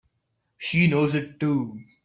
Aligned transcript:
She 0.57 0.87
knows 0.87 1.13
it 1.13 1.39
too! 1.39 1.79